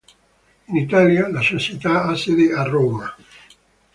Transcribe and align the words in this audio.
In 0.65 0.75
Italia, 0.77 1.27
la 1.29 1.41
società 1.43 2.05
ha 2.05 2.15
sede 2.15 2.51
a 2.55 2.63
Roma. 2.63 3.15